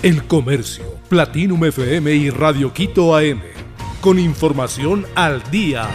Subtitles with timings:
[0.00, 3.40] El Comercio, Platinum FM y Radio Quito AM.
[4.00, 5.90] Con información al día.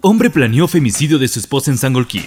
[0.00, 2.24] Hombre planeó femicidio de su esposa en Sangolquí.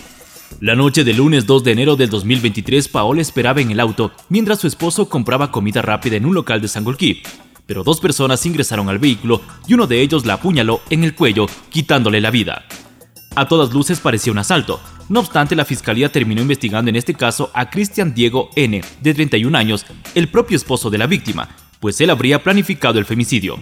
[0.59, 4.60] La noche del lunes 2 de enero del 2023, Paola esperaba en el auto mientras
[4.60, 7.24] su esposo compraba comida rápida en un local de Sangolquí.
[7.65, 11.47] Pero dos personas ingresaron al vehículo y uno de ellos la apuñaló en el cuello,
[11.71, 12.65] quitándole la vida.
[13.36, 14.79] A todas luces parecía un asalto.
[15.10, 19.58] No obstante, la fiscalía terminó investigando en este caso a Cristian Diego N., de 31
[19.58, 23.58] años, el propio esposo de la víctima, pues él habría planificado el femicidio.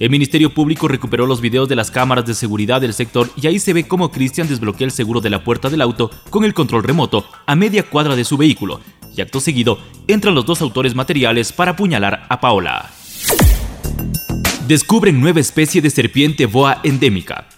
[0.00, 3.60] El Ministerio Público recuperó los videos de las cámaras de seguridad del sector y ahí
[3.60, 6.82] se ve cómo Cristian desbloquea el seguro de la puerta del auto con el control
[6.82, 8.80] remoto a media cuadra de su vehículo
[9.16, 12.90] y acto seguido entran los dos autores materiales para apuñalar a Paola.
[14.66, 17.53] Descubren nueva especie de serpiente boa endémica.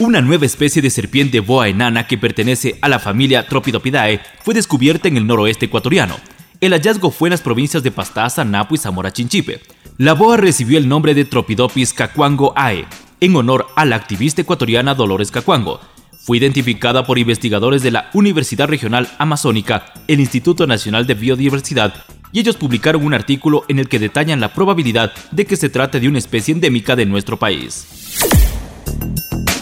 [0.00, 5.08] Una nueva especie de serpiente boa enana que pertenece a la familia Tropidopidae fue descubierta
[5.08, 6.14] en el noroeste ecuatoriano.
[6.60, 9.60] El hallazgo fue en las provincias de Pastaza, Napo y Zamora Chinchipe.
[9.96, 12.86] La boa recibió el nombre de Tropidopis cacuango ae,
[13.18, 15.80] en honor a la activista ecuatoriana Dolores Cacuango.
[16.20, 22.38] Fue identificada por investigadores de la Universidad Regional Amazónica, el Instituto Nacional de Biodiversidad, y
[22.38, 26.06] ellos publicaron un artículo en el que detallan la probabilidad de que se trate de
[26.06, 28.17] una especie endémica de nuestro país.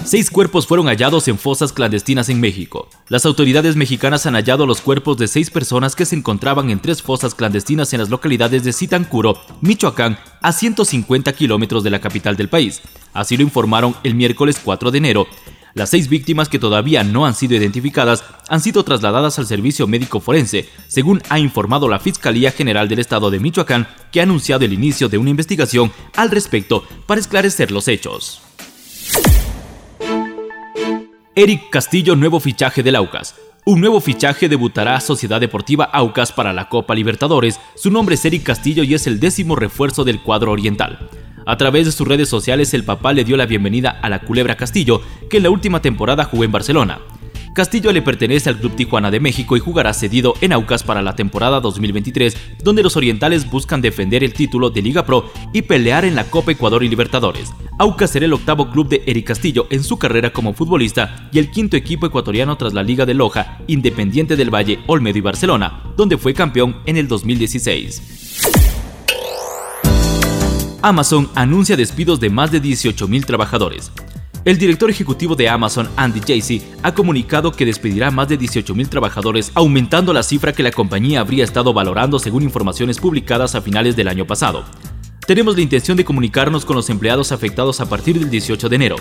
[0.07, 2.89] Seis cuerpos fueron hallados en fosas clandestinas en México.
[3.09, 7.03] Las autoridades mexicanas han hallado los cuerpos de seis personas que se encontraban en tres
[7.03, 12.49] fosas clandestinas en las localidades de Sitancuro, Michoacán, a 150 kilómetros de la capital del
[12.49, 12.83] país.
[13.15, 15.27] Así lo informaron el miércoles 4 de enero.
[15.75, 20.21] Las seis víctimas que todavía no han sido identificadas han sido trasladadas al servicio médico
[20.21, 24.73] forense, según ha informado la Fiscalía General del Estado de Michoacán, que ha anunciado el
[24.73, 28.41] inicio de una investigación al respecto para esclarecer los hechos.
[31.39, 33.35] Eric Castillo, nuevo fichaje del Aucas.
[33.67, 37.61] Un nuevo fichaje debutará Sociedad Deportiva Aucas para la Copa Libertadores.
[37.75, 41.11] Su nombre es Eric Castillo y es el décimo refuerzo del cuadro oriental.
[41.45, 44.57] A través de sus redes sociales, el papá le dio la bienvenida a la Culebra
[44.57, 47.01] Castillo, que en la última temporada jugó en Barcelona.
[47.57, 51.17] Castillo le pertenece al Club Tijuana de México y jugará cedido en Aucas para la
[51.17, 56.15] temporada 2023, donde los orientales buscan defender el título de Liga Pro y pelear en
[56.15, 57.55] la Copa Ecuador y Libertadores.
[57.79, 61.51] Aucas será el octavo club de Eric Castillo en su carrera como futbolista y el
[61.51, 66.19] quinto equipo ecuatoriano tras la Liga de Loja, Independiente del Valle, Olmedo y Barcelona, donde
[66.19, 68.03] fue campeón en el 2016.
[70.83, 73.91] Amazon anuncia despidos de más de 18.000 trabajadores.
[74.47, 79.51] El director ejecutivo de Amazon, Andy Jassy, ha comunicado que despedirá más de 18.000 trabajadores,
[79.55, 84.07] aumentando la cifra que la compañía habría estado valorando según informaciones publicadas a finales del
[84.07, 84.65] año pasado.
[85.27, 88.97] Tenemos la intención de comunicarnos con los empleados afectados a partir del 18 de enero,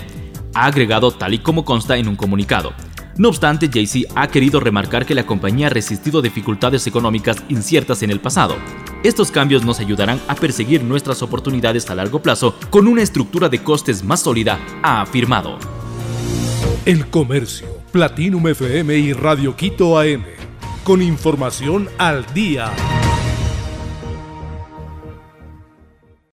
[0.52, 2.72] ha agregado tal y como consta en un comunicado.
[3.16, 8.10] No obstante, Jay-Z ha querido remarcar que la compañía ha resistido dificultades económicas inciertas en
[8.10, 8.56] el pasado.
[9.02, 13.62] Estos cambios nos ayudarán a perseguir nuestras oportunidades a largo plazo con una estructura de
[13.62, 15.58] costes más sólida, ha afirmado.
[16.84, 20.24] El Comercio, Platinum FM y Radio Quito AM.
[20.84, 22.72] Con información al día.